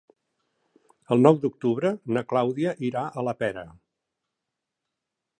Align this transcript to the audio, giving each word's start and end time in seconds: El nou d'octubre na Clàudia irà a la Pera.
El 1.15 1.19
nou 1.25 1.35
d'octubre 1.43 1.91
na 2.17 2.23
Clàudia 2.33 2.73
irà 2.87 3.03
a 3.09 3.25
la 3.27 3.35
Pera. 3.43 3.67